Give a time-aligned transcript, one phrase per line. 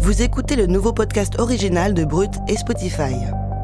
[0.00, 3.14] Vous écoutez le nouveau podcast original de Brut et Spotify.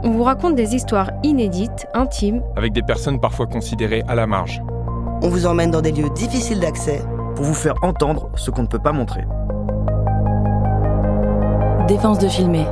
[0.02, 4.62] On vous raconte des histoires inédites, intimes, avec des personnes parfois considérées à la marge.
[5.22, 7.00] On vous emmène dans des lieux difficiles d'accès
[7.34, 9.22] pour vous faire entendre ce qu'on ne peut pas montrer.
[11.88, 12.66] Défense de filmer.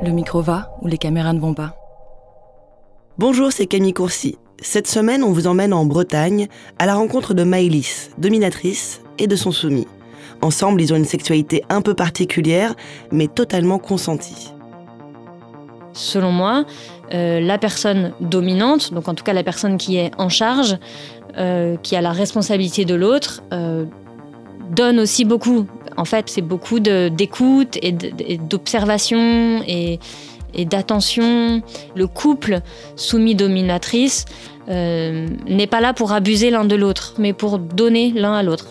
[0.00, 1.74] Le micro va ou les caméras ne vont pas.
[3.18, 4.38] Bonjour, c'est Camille Courcy.
[4.62, 6.46] Cette semaine, on vous emmène en Bretagne
[6.78, 9.88] à la rencontre de Maëlys, dominatrice, et de son soumis.
[10.40, 12.74] Ensemble, ils ont une sexualité un peu particulière,
[13.10, 14.52] mais totalement consentie.
[15.92, 16.64] Selon moi,
[17.12, 20.78] euh, la personne dominante, donc en tout cas la personne qui est en charge,
[21.36, 23.84] euh, qui a la responsabilité de l'autre, euh,
[24.70, 25.66] donne aussi beaucoup.
[25.96, 27.92] En fait, c'est beaucoup d'écoute et
[28.38, 29.98] d'observation et,
[30.66, 31.62] d'attention.
[31.96, 32.60] Le couple
[32.96, 34.24] soumis-dominatrice
[34.68, 38.66] n'est pas là pour abuser l'un de l'autre, mais pour donner l'un à l'autre.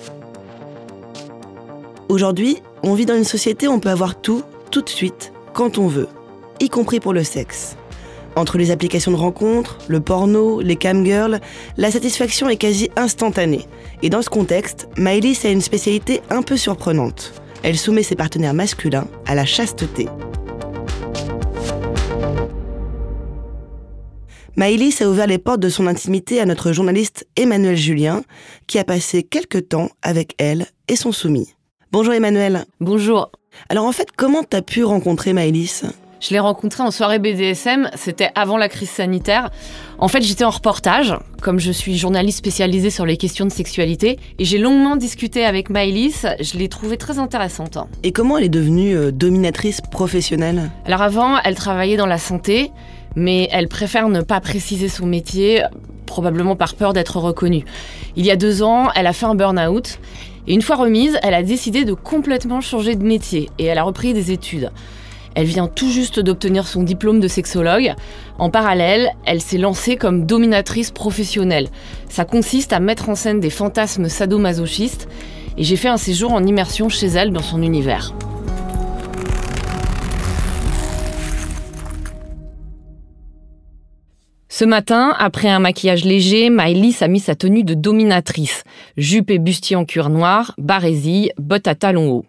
[2.09, 4.41] Aujourd'hui, on vit dans une société où on peut avoir tout,
[4.71, 6.07] tout de suite, quand on veut,
[6.61, 7.75] y compris pour le sexe.
[8.37, 11.41] Entre les applications de rencontres, le porno, les camgirls,
[11.75, 13.67] la satisfaction est quasi instantanée.
[14.03, 17.33] Et dans ce contexte, Maëlys a une spécialité un peu surprenante.
[17.61, 20.07] Elle soumet ses partenaires masculins à la chasteté.
[24.55, 28.23] Maëlys a ouvert les portes de son intimité à notre journaliste Emmanuel Julien,
[28.65, 31.56] qui a passé quelques temps avec elle et son soumis.
[31.99, 32.65] Bonjour Emmanuel.
[32.79, 33.31] Bonjour.
[33.69, 35.83] Alors en fait, comment t'as pu rencontrer Maëlys?
[36.19, 39.49] Je l'ai rencontrée en soirée BDSM, c'était avant la crise sanitaire.
[39.97, 44.19] En fait, j'étais en reportage, comme je suis journaliste spécialisée sur les questions de sexualité,
[44.37, 47.79] et j'ai longuement discuté avec Maëlys, je l'ai trouvée très intéressante.
[48.03, 50.69] Et comment elle est devenue euh, dominatrice professionnelle?
[50.85, 52.69] Alors avant, elle travaillait dans la santé,
[53.15, 55.63] mais elle préfère ne pas préciser son métier,
[56.05, 57.65] probablement par peur d'être reconnue.
[58.15, 59.99] Il y a deux ans, elle a fait un burn-out,
[60.47, 63.83] et une fois remise, elle a décidé de complètement changer de métier et elle a
[63.83, 64.71] repris des études.
[65.35, 67.93] Elle vient tout juste d'obtenir son diplôme de sexologue.
[68.39, 71.67] En parallèle, elle s'est lancée comme dominatrice professionnelle.
[72.09, 75.07] Ça consiste à mettre en scène des fantasmes sadomasochistes
[75.57, 78.13] et j'ai fait un séjour en immersion chez elle dans son univers.
[84.57, 88.63] Ce matin, après un maquillage léger, Maëlys a mis sa tenue de dominatrice.
[88.97, 92.25] Jupe et bustier en cuir noir, barésille, bottes à talons hauts.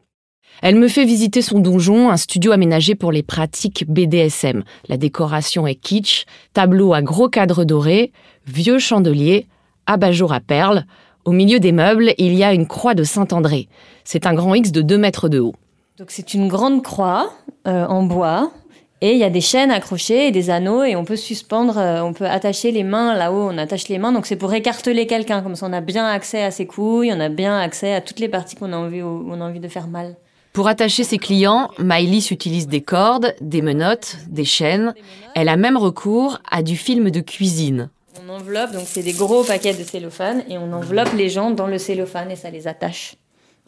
[0.61, 4.62] Elle me fait visiter son donjon, un studio aménagé pour les pratiques BDSM.
[4.91, 8.12] La décoration est kitsch, tableau à gros cadres dorés,
[8.47, 9.47] vieux chandeliers,
[9.87, 10.84] abat-jour à perles.
[11.25, 13.71] Au milieu des meubles, il y a une croix de Saint-André.
[14.05, 15.55] C'est un grand X de 2 mètres de haut.
[15.97, 17.33] Donc c'est une grande croix
[17.66, 18.53] euh, en bois
[19.00, 22.03] et il y a des chaînes accrochées et des anneaux et on peut suspendre, euh,
[22.03, 24.12] on peut attacher les mains là-haut, on attache les mains.
[24.12, 27.20] Donc c'est pour écarteler quelqu'un, comme ça on a bien accès à ses couilles, on
[27.20, 29.86] a bien accès à toutes les parties qu'on a envie, on a envie de faire
[29.86, 30.16] mal.
[30.53, 34.92] Pour attacher ses clients, Maëlys utilise des cordes, des menottes, des chaînes.
[35.36, 37.91] Elle a même recours à du film de cuisine.
[38.26, 41.69] On enveloppe, donc c'est des gros paquets de cellophane et on enveloppe les gens dans
[41.69, 43.15] le cellophane et ça les attache.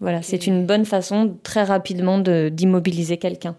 [0.00, 3.54] Voilà, c'est une bonne façon très rapidement d'immobiliser quelqu'un.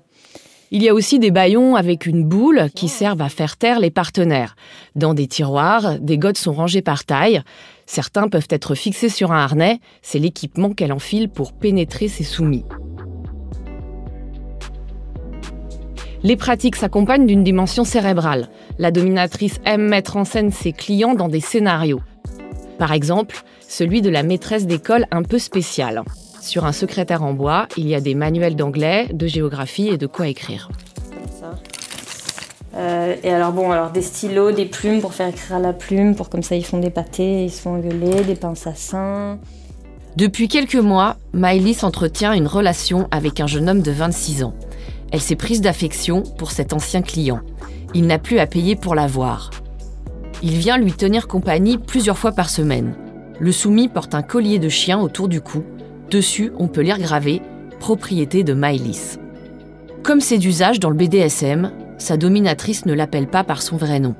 [0.73, 3.91] Il y a aussi des baillons avec une boule qui servent à faire taire les
[3.91, 4.55] partenaires.
[4.95, 7.41] Dans des tiroirs, des godes sont rangés par taille.
[7.85, 9.81] Certains peuvent être fixés sur un harnais.
[10.01, 12.63] C'est l'équipement qu'elle enfile pour pénétrer ses soumis.
[16.23, 18.47] Les pratiques s'accompagnent d'une dimension cérébrale.
[18.79, 21.99] La dominatrice aime mettre en scène ses clients dans des scénarios.
[22.77, 26.03] Par exemple, celui de la maîtresse d'école un peu spéciale.
[26.41, 30.07] Sur un secrétaire en bois, il y a des manuels d'anglais, de géographie et de
[30.07, 30.69] quoi écrire.
[32.75, 36.15] Euh, et alors bon, alors des stylos, des plumes pour faire écrire à la plume,
[36.15, 39.37] pour comme ça ils font des pâtés, ils se font engueuler, des pinces à seins.
[40.15, 44.55] Depuis quelques mois, Maëlys entretient une relation avec un jeune homme de 26 ans.
[45.11, 47.41] Elle s'est prise d'affection pour cet ancien client.
[47.93, 49.51] Il n'a plus à payer pour la voir.
[50.41, 52.95] Il vient lui tenir compagnie plusieurs fois par semaine.
[53.39, 55.63] Le soumis porte un collier de chien autour du cou
[56.11, 57.41] Dessus, on peut lire gravé
[57.79, 59.17] Propriété de Maëlys.
[60.03, 64.15] Comme c'est d'usage dans le BDSM, sa dominatrice ne l'appelle pas par son vrai nom.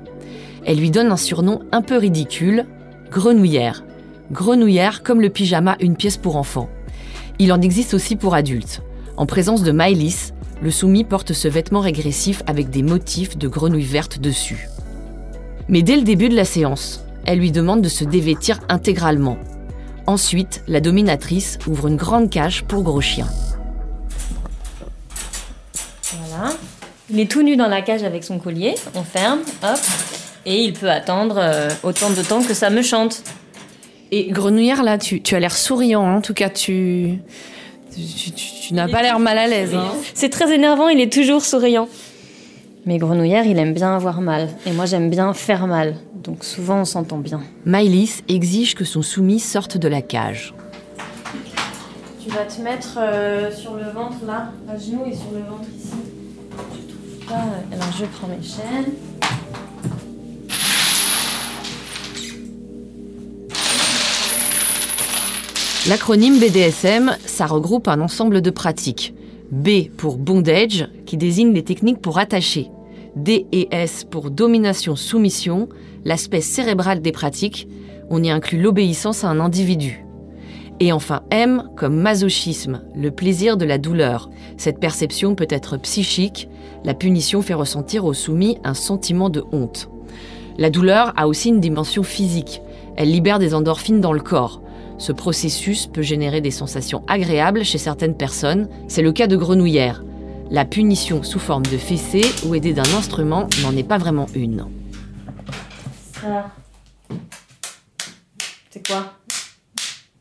[0.64, 2.64] Elle lui donne un surnom un peu ridicule
[3.10, 3.84] Grenouillère.
[4.30, 6.70] Grenouillère comme le pyjama une pièce pour enfants.
[7.38, 8.80] Il en existe aussi pour adultes.
[9.18, 13.82] En présence de Maëlys, Le soumis porte ce vêtement régressif avec des motifs de grenouille
[13.82, 14.68] verte dessus.
[15.68, 19.36] Mais dès le début de la séance, elle lui demande de se dévêtir intégralement.
[20.06, 23.26] Ensuite, la dominatrice ouvre une grande cage pour gros chien.
[26.28, 26.52] Voilà.
[27.10, 28.74] Il est tout nu dans la cage avec son collier.
[28.94, 29.78] On ferme, hop.
[30.44, 33.22] Et il peut attendre euh, autant de temps que ça me chante.
[34.10, 36.04] Et Grenouillère, là, tu, tu as l'air souriant.
[36.06, 36.16] hein.
[36.16, 37.18] En tout cas, tu,
[37.94, 39.74] tu, tu- tu n'as pas l'air mal à l'aise.
[39.74, 39.92] hein.
[40.14, 41.88] C'est très énervant, il est toujours souriant.
[42.84, 44.48] Mais Grenouillère, il aime bien avoir mal.
[44.66, 45.94] Et moi, j'aime bien faire mal.
[46.22, 47.40] Donc souvent, on s'entend bien.
[47.64, 50.52] Maëlys exige que son soumis sorte de la cage.
[52.20, 55.68] Tu vas te mettre euh, sur le ventre là, à genoux et sur le ventre
[55.76, 55.94] ici.
[56.50, 57.44] Je trouve pas.
[57.72, 58.92] Alors je prends mes chaînes.
[65.88, 69.14] L'acronyme BDSM, ça regroupe un ensemble de pratiques.
[69.52, 72.70] B pour bondage, qui désigne les techniques pour attacher.
[73.16, 75.68] D et S pour domination-soumission,
[76.06, 77.68] l'aspect cérébral des pratiques.
[78.08, 80.06] On y inclut l'obéissance à un individu.
[80.80, 84.30] Et enfin M comme masochisme, le plaisir de la douleur.
[84.56, 86.48] Cette perception peut être psychique.
[86.82, 89.90] La punition fait ressentir au soumis un sentiment de honte.
[90.56, 92.62] La douleur a aussi une dimension physique.
[92.96, 94.61] Elle libère des endorphines dans le corps.
[95.02, 98.68] Ce processus peut générer des sensations agréables chez certaines personnes.
[98.86, 100.04] C'est le cas de Grenouillère.
[100.48, 104.64] La punition sous forme de fessée ou aidée d'un instrument n'en est pas vraiment une.
[106.12, 106.52] Ça.
[108.70, 109.14] C'est quoi?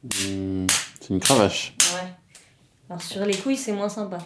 [0.03, 0.65] Hmm,
[0.99, 1.75] c'est une cravache.
[1.93, 2.09] Ouais.
[2.89, 4.17] Alors sur les couilles, c'est moins sympa.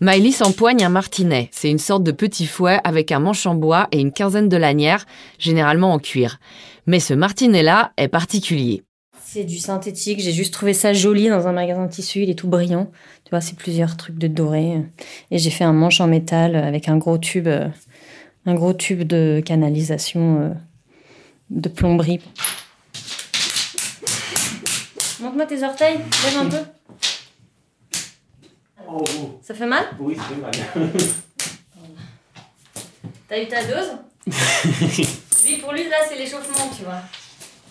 [0.00, 1.50] Maëlys empoigne un martinet.
[1.52, 4.56] C'est une sorte de petit fouet avec un manche en bois et une quinzaine de
[4.56, 5.06] lanières,
[5.38, 6.40] généralement en cuir.
[6.86, 8.82] Mais ce martinet-là est particulier.
[9.32, 12.34] C'est du synthétique, j'ai juste trouvé ça joli dans un magasin de tissu, il est
[12.34, 12.90] tout brillant.
[13.22, 14.82] Tu vois, c'est plusieurs trucs de doré.
[15.30, 17.68] Et j'ai fait un manche en métal avec un gros tube, euh,
[18.44, 20.48] un gros tube de canalisation euh,
[21.50, 22.20] de plomberie.
[25.20, 26.58] Montre-moi tes orteils, lève un peu.
[29.42, 29.84] Ça fait mal?
[30.00, 30.50] Oui, c'est mal.
[33.28, 33.92] T'as eu ta dose?
[35.46, 37.00] Lui, pour lui, là, c'est l'échauffement, tu vois.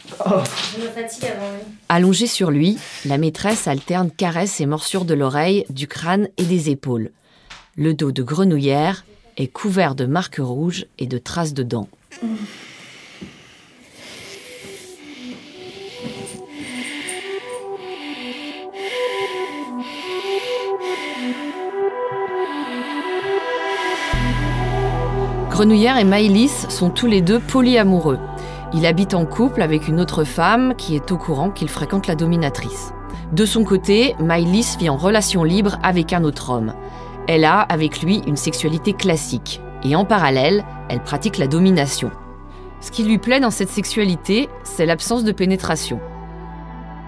[0.09, 0.87] Lui.
[1.89, 6.69] Allongée sur lui, la maîtresse alterne caresses et morsures de l'oreille, du crâne et des
[6.69, 7.11] épaules.
[7.75, 9.05] Le dos de Grenouillère
[9.37, 11.87] est couvert de marques rouges et de traces de dents.
[25.49, 28.17] Grenouillère et Maëlys sont tous les deux polyamoureux.
[28.71, 32.13] Il habite en couple avec une autre femme qui est au courant qu'il fréquente la
[32.13, 32.93] dominatrice.
[33.31, 36.73] De son côté, Maëlys vit en relation libre avec un autre homme.
[37.27, 42.11] Elle a avec lui une sexualité classique et en parallèle, elle pratique la domination.
[42.79, 45.99] Ce qui lui plaît dans cette sexualité, c'est l'absence de pénétration.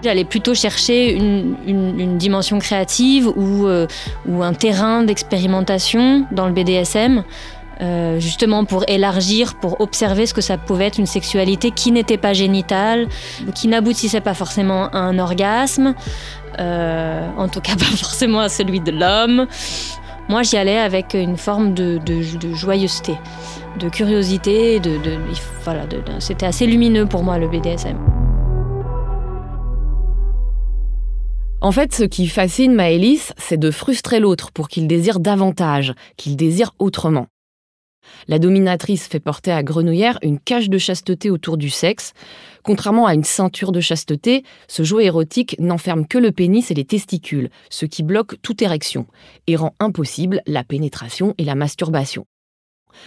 [0.02, 3.86] J'allais plutôt chercher une dimension créative ou, euh,
[4.26, 7.22] ou un terrain d'expérimentation dans le BDSM,
[7.80, 12.18] euh, justement pour élargir, pour observer ce que ça pouvait être une sexualité qui n'était
[12.18, 13.08] pas génitale,
[13.54, 15.94] qui n'aboutissait pas forcément à un orgasme,
[16.58, 19.46] euh, en tout cas pas forcément à celui de l'homme.
[20.28, 22.00] Moi, j'y allais avec une forme de,
[22.54, 23.16] joyeuseté,
[23.78, 24.98] de curiosité, de,
[25.64, 25.82] voilà,
[26.20, 27.98] c'était assez lumineux pour moi le BDSM.
[31.60, 36.36] En fait, ce qui fascine Maëlys, c'est de frustrer l'autre pour qu'il désire davantage, qu'il
[36.36, 37.26] désire autrement.
[38.28, 42.12] La dominatrice fait porter à Grenouillère une cage de chasteté autour du sexe.
[42.62, 46.84] Contrairement à une ceinture de chasteté, ce jouet érotique n'enferme que le pénis et les
[46.84, 49.06] testicules, ce qui bloque toute érection
[49.46, 52.26] et rend impossible la pénétration et la masturbation.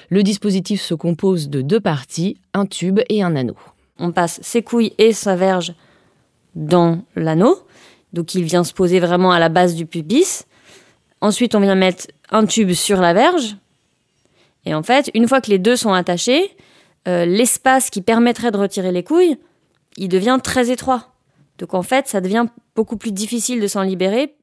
[0.09, 3.57] Le dispositif se compose de deux parties, un tube et un anneau.
[3.97, 5.73] on passe ses couilles et sa verge
[6.55, 7.59] dans l'anneau.
[8.11, 10.45] Donc il vient se poser vraiment à la base du pubis.
[11.21, 13.55] Ensuite, on vient mettre un tube sur la verge.
[14.65, 16.55] Et en fait, une fois que les deux sont attachés,
[17.07, 19.37] euh, l'espace qui permettrait de retirer les couilles,
[19.97, 21.13] il devient très étroit.
[21.59, 22.45] Donc en fait, ça devient
[22.75, 24.35] beaucoup plus difficile de s'en libérer.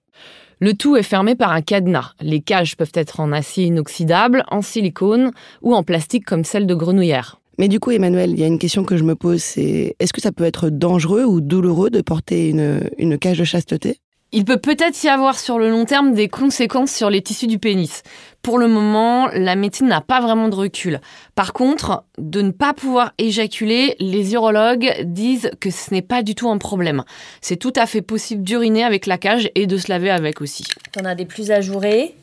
[0.60, 2.12] Le tout est fermé par un cadenas.
[2.20, 6.74] Les cages peuvent être en acier inoxydable, en silicone ou en plastique comme celle de
[6.74, 7.40] Grenouillère.
[7.58, 10.12] Mais du coup, Emmanuel, il y a une question que je me pose, c'est est-ce
[10.12, 13.98] que ça peut être dangereux ou douloureux de porter une, une cage de chasteté?
[14.34, 17.58] Il peut peut-être y avoir sur le long terme des conséquences sur les tissus du
[17.58, 18.02] pénis.
[18.42, 21.00] Pour le moment, la médecine n'a pas vraiment de recul.
[21.36, 26.34] Par contre, de ne pas pouvoir éjaculer, les urologues disent que ce n'est pas du
[26.34, 27.04] tout un problème.
[27.40, 30.64] C'est tout à fait possible d'uriner avec la cage et de se laver avec aussi.
[30.90, 32.16] T'en as des plus ajourés.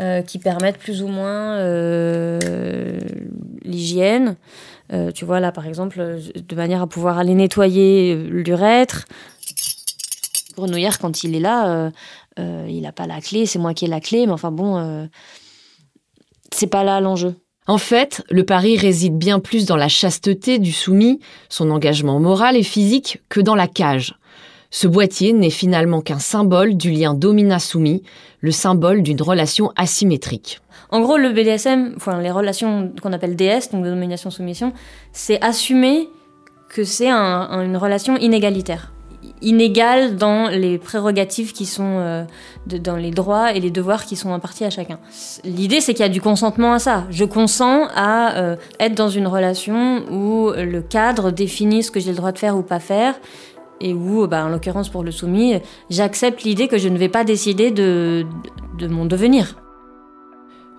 [0.00, 2.98] euh, qui permettent plus ou moins euh,
[3.62, 4.36] l'hygiène.
[4.94, 9.04] Euh, tu vois, là, par exemple, de manière à pouvoir aller nettoyer l'urètre.
[10.56, 11.90] Grenouillère, quand il est là,
[12.68, 15.08] il n'a pas la clé, c'est moi qui ai la clé, mais enfin bon,
[16.52, 17.34] c'est pas là l'enjeu.
[17.66, 22.56] En fait, le pari réside bien plus dans la chasteté du soumis, son engagement moral
[22.56, 24.14] et physique, que dans la cage.
[24.70, 28.02] Ce boîtier n'est finalement qu'un symbole du lien domina-soumis,
[28.40, 30.60] le symbole d'une relation asymétrique.
[30.90, 34.72] En gros, le BDSM, enfin, les relations qu'on appelle DS, donc de domination-soumission,
[35.12, 36.08] c'est assumer
[36.68, 38.92] que c'est une relation inégalitaire.
[39.42, 42.24] Inégale dans les prérogatives qui sont euh,
[42.66, 44.98] dans les droits et les devoirs qui sont impartis à chacun.
[45.44, 47.06] L'idée, c'est qu'il y a du consentement à ça.
[47.10, 52.10] Je consens à euh, être dans une relation où le cadre définit ce que j'ai
[52.10, 53.14] le droit de faire ou pas faire
[53.80, 55.54] et où, bah, en l'occurrence pour le soumis,
[55.88, 58.26] j'accepte l'idée que je ne vais pas décider de,
[58.78, 59.56] de mon devenir.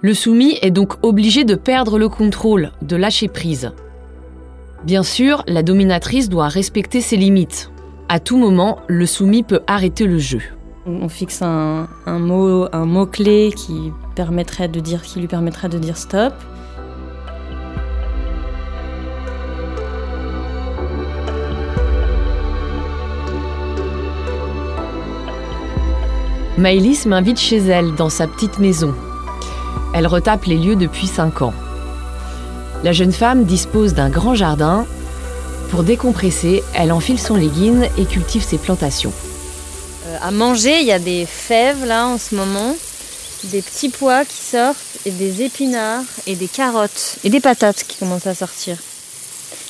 [0.01, 3.71] Le soumis est donc obligé de perdre le contrôle, de lâcher prise.
[4.83, 7.70] Bien sûr, la dominatrice doit respecter ses limites.
[8.13, 10.41] À tout moment, le soumis peut arrêter le jeu.
[10.85, 15.69] On fixe un, un mot, un mot clé qui permettrait de dire, qui lui permettrait
[15.69, 16.33] de dire stop.
[26.57, 28.93] Maëlys m'invite chez elle, dans sa petite maison.
[29.93, 31.53] Elle retape les lieux depuis 5 ans.
[32.83, 34.85] La jeune femme dispose d'un grand jardin.
[35.71, 39.13] Pour décompresser, elle enfile son legging et cultive ses plantations.
[40.05, 42.75] Euh, à manger, il y a des fèves là en ce moment,
[43.45, 47.97] des petits pois qui sortent, et des épinards, et des carottes, et des patates qui
[47.97, 48.77] commencent à sortir.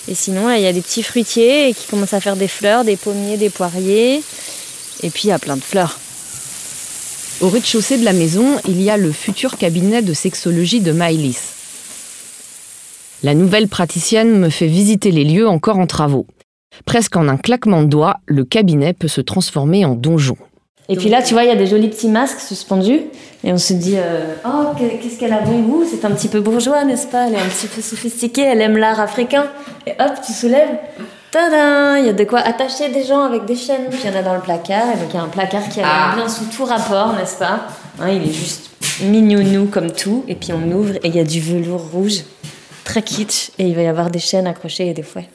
[0.08, 2.98] Et sinon, il y a des petits fruitiers qui commencent à faire des fleurs, des
[2.98, 4.24] pommiers, des poiriers,
[5.04, 6.00] et puis il y a plein de fleurs.
[7.42, 11.51] Au rez-de-chaussée de la maison, il y a le futur cabinet de sexologie de Maëlys.
[13.24, 16.26] La nouvelle praticienne me fait visiter les lieux encore en travaux.
[16.86, 20.38] Presque en un claquement de doigts, le cabinet peut se transformer en donjon.
[20.90, 23.02] Et puis là, tu vois, il y a des jolis petits masques suspendus.
[23.44, 26.40] Et on se dit, euh, oh, qu'est-ce qu'elle a bon goût C'est un petit peu
[26.40, 27.28] bourgeois, n'est-ce pas?
[27.28, 29.46] Elle est un petit peu sophistiquée, elle aime l'art africain.
[29.86, 30.80] Et hop, tu soulèves.
[31.30, 33.86] Tadam Il y a de quoi attacher des gens avec des chaînes.
[33.92, 34.88] Puis il y en a dans le placard.
[34.96, 37.38] Et donc il y a un placard qui a l'air bien sous tout rapport, n'est-ce
[37.38, 37.68] pas?
[38.00, 38.72] Hein, Il est juste
[39.04, 40.26] mignonnou comme tout.
[40.28, 42.24] Et puis on ouvre et il y a du velours rouge,
[42.92, 43.52] très kitsch.
[43.58, 45.30] Et il va y avoir des chaînes accrochées et des fouets.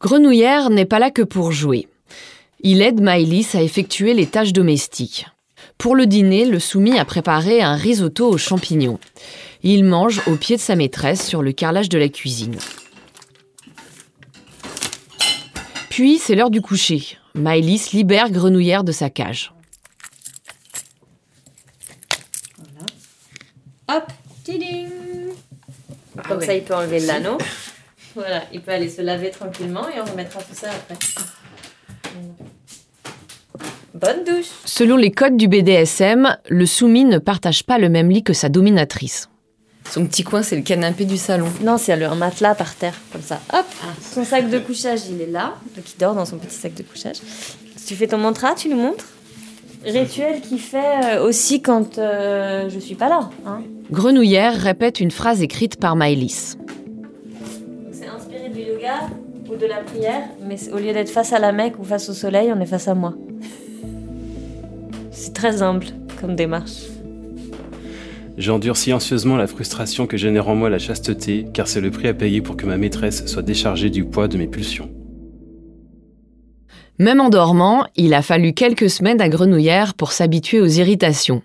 [0.00, 1.86] Grenouillère n'est pas là que pour jouer.
[2.60, 5.26] Il aide Maëlys à effectuer les tâches domestiques.
[5.76, 8.98] Pour le dîner, le soumis a préparé un risotto aux champignons.
[9.62, 12.56] Il mange au pied de sa maîtresse sur le carrelage de la cuisine.
[15.90, 17.18] Puis, c'est l'heure du coucher.
[17.34, 19.52] Maëlys libère Grenouillère de sa cage.
[23.88, 24.04] Hop,
[24.44, 24.97] tiding
[26.26, 27.38] Comme ça, il peut enlever l'anneau.
[28.14, 30.96] Voilà, il peut aller se laver tranquillement et on remettra tout ça après.
[33.94, 38.24] Bonne douche Selon les codes du BDSM, le soumis ne partage pas le même lit
[38.24, 39.28] que sa dominatrice.
[39.90, 41.48] Son petit coin, c'est le canapé du salon.
[41.62, 43.40] Non, c'est un matelas par terre, comme ça.
[43.52, 43.66] Hop
[44.02, 45.54] Son sac de couchage, il est là.
[45.76, 47.16] Donc il dort dans son petit sac de couchage.
[47.76, 49.06] Si tu fais ton mantra, tu nous montres?
[49.84, 53.30] Rituel qu'il fait euh, aussi quand euh, je suis pas là.
[53.46, 53.62] Hein.
[53.90, 56.58] Grenouillère répète une phrase écrite par Maëlys.
[57.92, 59.08] C'est inspiré du yoga
[59.50, 62.12] ou de la prière, mais au lieu d'être face à la Mecque ou face au
[62.12, 63.14] soleil, on est face à moi.
[65.10, 65.86] C'est très humble
[66.20, 66.88] comme démarche.
[68.36, 72.14] J'endure silencieusement la frustration que génère en moi la chasteté, car c'est le prix à
[72.14, 74.90] payer pour que ma maîtresse soit déchargée du poids de mes pulsions.
[76.98, 81.42] Même en dormant, il a fallu quelques semaines à Grenouillère pour s'habituer aux irritations.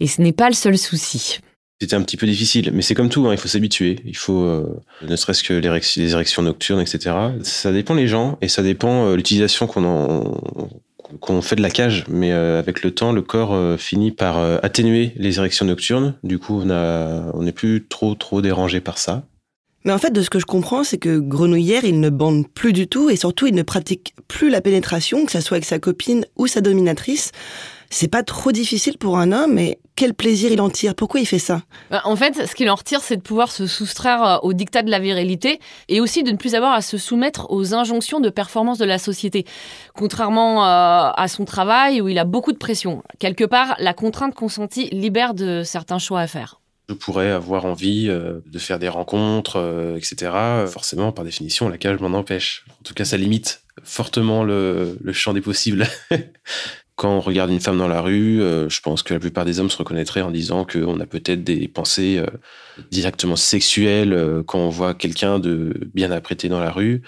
[0.00, 1.40] Et ce n'est pas le seul souci.
[1.80, 3.98] C'était un petit peu difficile, mais c'est comme tout, hein, il faut s'habituer.
[4.04, 7.16] Il faut, euh, ne serait-ce que les érections nocturnes, etc.
[7.42, 12.30] Ça dépend les gens et ça dépend euh, l'utilisation qu'on fait de la cage, mais
[12.32, 16.14] euh, avec le temps, le corps euh, finit par atténuer les érections nocturnes.
[16.22, 19.24] Du coup, on n'est plus trop trop dérangé par ça.
[19.84, 22.72] Mais en fait, de ce que je comprends, c'est que Grenouillère, il ne bande plus
[22.72, 25.78] du tout et surtout, il ne pratique plus la pénétration, que ce soit avec sa
[25.78, 27.32] copine ou sa dominatrice
[27.94, 31.26] c'est pas trop difficile pour un homme, mais quel plaisir il en tire Pourquoi il
[31.26, 31.62] fait ça?
[31.92, 34.82] Bah, En fait, ce qu'il en retire, c'est de pouvoir se soustraire euh, au dictat
[34.82, 38.30] de la virilité et aussi de ne plus avoir à se soumettre aux injonctions de
[38.30, 39.46] performance de la société.
[39.94, 43.04] Contrairement euh, à son travail où il a beaucoup de pression.
[43.20, 46.60] Quelque part, la contrainte consentie libère de certains choix à faire.
[46.88, 50.66] Je pourrais avoir envie euh, de faire des rencontres, etc.
[50.66, 52.64] Forcément, par définition, la cage m'en empêche.
[52.80, 55.86] En tout cas, ça limite fortement le champ des possibles.
[56.96, 59.58] quand on regarde une femme dans la rue, euh, je pense que la plupart des
[59.58, 62.26] hommes se reconnaîtraient en disant qu'on a peut-être des pensées euh,
[62.90, 67.02] directement sexuelles euh, quand on voit quelqu'un de bien apprêté dans la rue.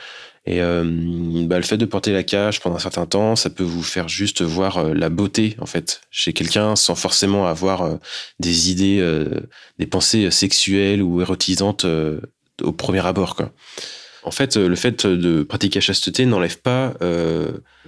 [0.46, 3.82] Et bah, le fait de porter la cage pendant un certain temps, ça peut vous
[3.82, 7.98] faire juste voir la beauté en fait chez quelqu'un sans forcément avoir
[8.38, 9.24] des idées,
[9.80, 11.84] des pensées sexuelles ou érotisantes
[12.62, 13.34] au premier abord.
[13.34, 13.50] Quoi.
[14.26, 16.94] En fait, le fait de pratiquer la chasteté n'enlève pas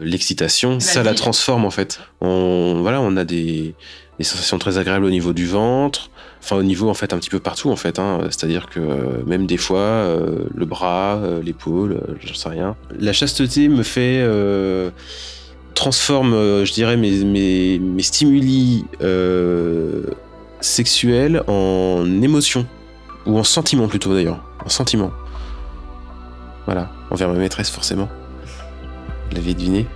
[0.00, 2.00] l'excitation, ça la transforme en fait.
[2.20, 3.74] On, voilà, on a des,
[4.20, 7.40] sensations très agréables au niveau du ventre, enfin au niveau en fait un petit peu
[7.40, 7.98] partout en fait.
[7.98, 8.20] Hein.
[8.30, 12.76] C'est-à-dire que euh, même des fois, euh, le bras, euh, l'épaule, j'en sais rien.
[12.98, 14.24] La chasteté me fait
[15.74, 16.32] transforme,
[16.64, 18.84] je dirais, mes, mes, mes stimuli
[20.60, 22.66] sexuels en émotion
[23.26, 25.12] ou en sentiment plutôt d'ailleurs, en sentiment.
[26.68, 28.10] Voilà, envers ma maîtresse forcément.
[29.32, 29.86] L'avez deviné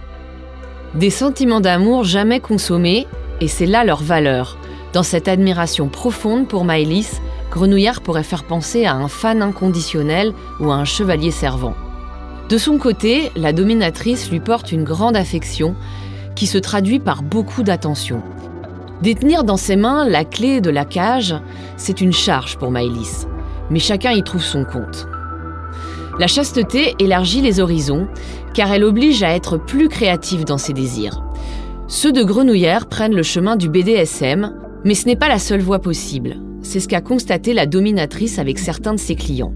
[0.95, 3.07] Des sentiments d'amour jamais consommés,
[3.43, 4.57] et c'est là leur valeur.
[4.95, 10.71] Dans cette admiration profonde pour Maëlys, Grenouillard pourrait faire penser à un fan inconditionnel ou
[10.71, 11.75] à un chevalier servant.
[12.49, 15.75] De son côté, la dominatrice lui porte une grande affection
[16.35, 18.23] qui se traduit par beaucoup d'attention.
[19.02, 21.35] Détenir dans ses mains la clé de la cage,
[21.76, 23.26] c'est une charge pour Maëlys,
[23.69, 25.07] mais chacun y trouve son compte.
[26.19, 28.07] La chasteté élargit les horizons,
[28.54, 31.23] car elle oblige à être plus créative dans ses désirs.
[31.88, 34.54] Ceux de Grenouillère prennent le chemin du BDSM,
[34.85, 36.37] mais ce n'est pas la seule voie possible.
[36.62, 39.54] C'est ce qu'a constaté la dominatrice avec certains de ses clients.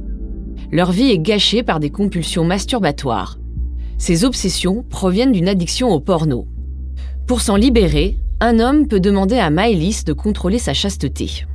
[0.72, 3.38] Leur vie est gâchée par des compulsions masturbatoires.
[3.98, 6.46] Ces obsessions proviennent d'une addiction au porno.
[7.26, 11.46] Pour s'en libérer, un homme peut demander à Maëlys de contrôler sa chasteté.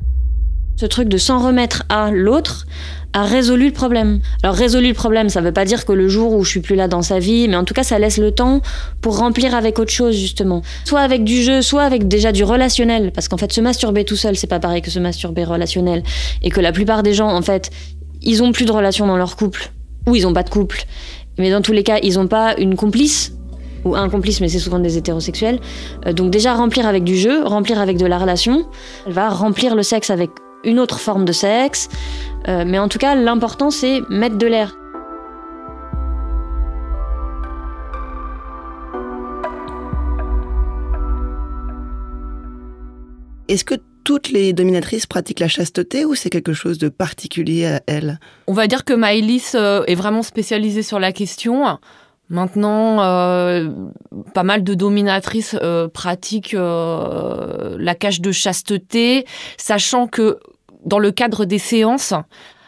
[0.78, 2.66] Ce truc de s'en remettre à l'autre
[3.14, 4.20] a résolu le problème.
[4.42, 6.76] Alors résolu le problème, ça veut pas dire que le jour où je suis plus
[6.76, 8.62] là dans sa vie, mais en tout cas ça laisse le temps
[9.02, 10.62] pour remplir avec autre chose justement.
[10.86, 14.16] Soit avec du jeu, soit avec déjà du relationnel, parce qu'en fait se masturber tout
[14.16, 16.04] seul, c'est pas pareil que se masturber relationnel,
[16.42, 17.70] et que la plupart des gens en fait,
[18.22, 19.72] ils ont plus de relation dans leur couple,
[20.08, 20.86] ou ils ont pas de couple,
[21.38, 23.34] mais dans tous les cas ils ont pas une complice
[23.84, 25.60] ou un complice, mais c'est souvent des hétérosexuels.
[26.06, 28.68] Euh, donc déjà remplir avec du jeu, remplir avec de la relation,
[29.08, 30.30] elle va remplir le sexe avec
[30.64, 31.90] une autre forme de sexe.
[32.48, 34.76] Euh, mais en tout cas, l'important, c'est mettre de l'air.
[43.48, 47.82] Est-ce que toutes les dominatrices pratiquent la chasteté ou c'est quelque chose de particulier à
[47.86, 48.20] elles?
[48.48, 51.78] On va dire que Maëlys euh, est vraiment spécialisée sur la question.
[52.30, 53.70] Maintenant, euh,
[54.34, 55.58] pas mal de dominatrices
[55.94, 59.26] pratiquent la cage de chasteté,
[59.58, 60.40] sachant que
[60.86, 62.14] dans le cadre des séances,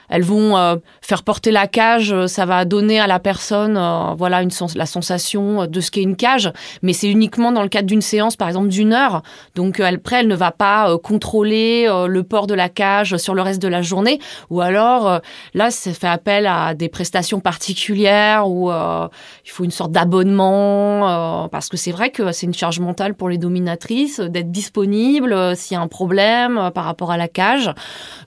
[0.10, 4.14] elles vont euh, faire porter la cage, euh, ça va donner à la personne euh,
[4.18, 6.52] voilà une la sensation de ce qu'est une cage,
[6.84, 9.24] mais c'est uniquement dans le cadre d'une séance, par exemple d'une heure.
[9.56, 13.62] Donc après, elle ne va pas contrôler le port de la cage sur le reste
[13.62, 14.20] de la journée.
[14.50, 15.20] Ou alors
[15.54, 21.68] là, ça fait appel à des prestations particulières où il faut une sorte d'abonnement parce
[21.68, 25.78] que c'est vrai que c'est une charge mentale pour les dominatrices d'être disponible s'il y
[25.78, 27.72] a un problème par rapport à la cage.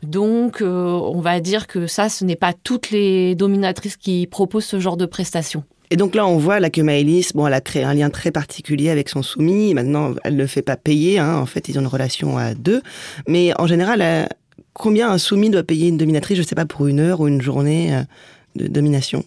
[0.02, 4.80] Donc on va dire que ça, ce n'est pas toutes les dominatrices qui proposent ce
[4.80, 5.64] genre de prestations.
[5.90, 8.32] Et donc là, on voit là que Maëlys, bon, elle a créé un lien très
[8.32, 9.72] particulier avec son soumis.
[9.72, 11.18] Maintenant, elle ne fait pas payer.
[11.18, 11.36] Hein.
[11.36, 12.82] En fait, ils ont une relation à deux.
[13.28, 14.24] Mais en général, euh,
[14.72, 17.28] combien un soumis doit payer une dominatrice Je ne sais pas pour une heure ou
[17.28, 18.02] une journée euh,
[18.56, 19.24] de domination?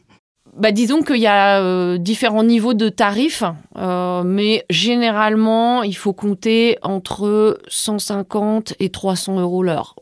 [0.58, 3.44] Bah, disons qu'il y a euh, différents niveaux de tarifs,
[3.78, 9.96] mais généralement, il faut compter entre 150 et 300 euros l'heure.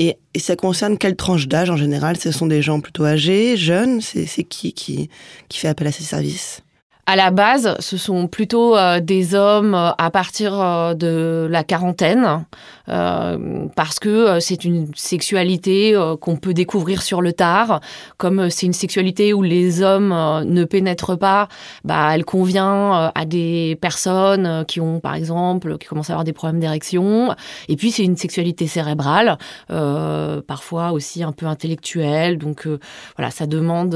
[0.00, 2.16] Et, ça concerne quelle tranche d'âge en général?
[2.16, 4.00] Ce sont des gens plutôt âgés, jeunes?
[4.00, 5.10] C'est qui, qui
[5.48, 6.62] qui fait appel à ces services?
[7.04, 11.64] À la base, ce sont plutôt euh, des hommes euh, à partir euh, de la
[11.64, 12.44] quarantaine,
[12.90, 17.80] parce que c'est une sexualité qu'on peut découvrir sur le tard.
[18.16, 20.10] Comme c'est une sexualité où les hommes
[20.44, 21.48] ne pénètrent pas,
[21.84, 26.32] bah, elle convient à des personnes qui ont, par exemple, qui commencent à avoir des
[26.32, 27.34] problèmes d'érection.
[27.68, 32.38] Et puis c'est une sexualité cérébrale, parfois aussi un peu intellectuelle.
[32.38, 32.68] Donc
[33.16, 33.94] voilà, ça demande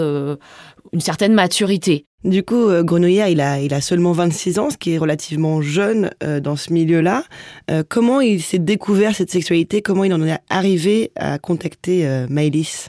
[0.92, 2.06] une certaine maturité.
[2.24, 5.60] Du coup, euh, Grenouillère, il a, il a seulement 26 ans, ce qui est relativement
[5.60, 7.22] jeune euh, dans ce milieu-là.
[7.70, 12.06] Euh, comment il s'est découvert découvert cette sexualité Comment il en est arrivé à contacter
[12.06, 12.26] euh,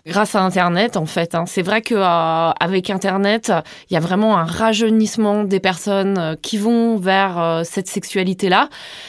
[0.06, 1.36] Grâce à Internet, en fait.
[1.36, 1.46] hein.
[1.48, 3.54] C'est vrai que euh, avec Internet,
[3.90, 8.68] il y a vraiment un rajeunissement des personnes euh, qui vont vers euh, cette sexualité-là.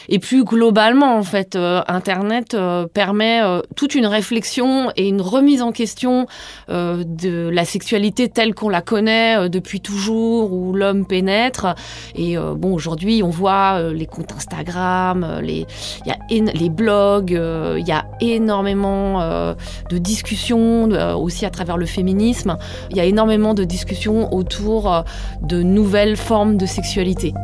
[0.08, 2.56] Et plus globalement, en fait, euh, Internet
[2.94, 3.40] permet
[3.74, 6.26] toute une réflexion et une remise en question
[6.68, 11.74] de la sexualité telle qu'on la connaît depuis toujours, où l'homme pénètre.
[12.14, 15.66] Et bon, aujourd'hui, on voit les comptes Instagram, les,
[16.04, 19.54] y a les blogs, euh, il y a énormément euh,
[19.90, 22.56] de discussions euh, aussi à travers le féminisme.
[22.90, 25.04] Il y a énormément de discussions autour
[25.42, 27.34] de nouvelles formes de sexualité.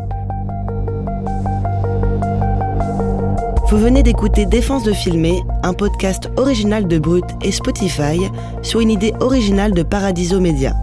[3.69, 8.21] Vous venez d'écouter Défense de filmer, un podcast original de Brut et Spotify
[8.61, 10.75] sur une idée originale de Paradiso Média.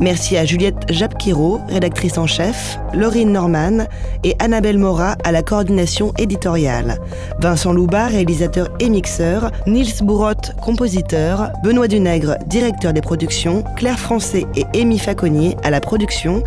[0.00, 3.86] Merci à Juliette Japquiro, rédactrice en chef, Laurine Norman
[4.24, 6.98] et Annabelle Mora à la coordination éditoriale.
[7.38, 14.46] Vincent Louba, réalisateur et mixeur, Nils Bourotte, compositeur, Benoît Dunègre, directeur des productions, Claire Français
[14.56, 16.42] et Amy Faconnier à la production,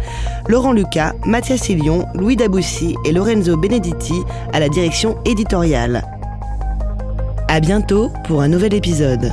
[0.50, 4.16] Laurent Lucas, Mathias Silion, Louis Daboussi et Lorenzo Benedetti
[4.52, 6.04] à la direction éditoriale.
[7.50, 9.32] À bientôt pour un nouvel épisode.